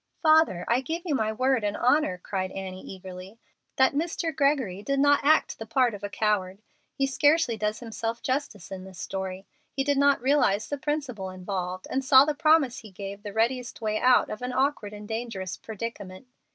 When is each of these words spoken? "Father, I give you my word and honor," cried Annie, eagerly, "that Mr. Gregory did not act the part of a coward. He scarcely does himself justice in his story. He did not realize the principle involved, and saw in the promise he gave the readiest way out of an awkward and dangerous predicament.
"Father, 0.23 0.65
I 0.67 0.81
give 0.81 1.03
you 1.05 1.13
my 1.13 1.31
word 1.31 1.63
and 1.63 1.77
honor," 1.77 2.17
cried 2.17 2.49
Annie, 2.53 2.81
eagerly, 2.81 3.37
"that 3.75 3.93
Mr. 3.93 4.35
Gregory 4.35 4.81
did 4.81 4.99
not 4.99 5.23
act 5.23 5.59
the 5.59 5.67
part 5.67 5.93
of 5.93 6.03
a 6.03 6.09
coward. 6.09 6.57
He 6.95 7.05
scarcely 7.05 7.55
does 7.55 7.81
himself 7.81 8.23
justice 8.23 8.71
in 8.71 8.83
his 8.85 8.97
story. 8.97 9.45
He 9.73 9.83
did 9.83 9.99
not 9.99 10.19
realize 10.19 10.69
the 10.69 10.79
principle 10.79 11.29
involved, 11.29 11.85
and 11.87 12.03
saw 12.03 12.21
in 12.21 12.27
the 12.29 12.33
promise 12.33 12.79
he 12.79 12.89
gave 12.89 13.21
the 13.21 13.31
readiest 13.31 13.79
way 13.79 13.99
out 13.99 14.31
of 14.31 14.41
an 14.41 14.53
awkward 14.53 14.91
and 14.91 15.07
dangerous 15.07 15.55
predicament. 15.55 16.25